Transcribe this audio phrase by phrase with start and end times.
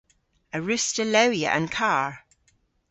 [0.55, 2.11] A wruss'ta lewya an karr?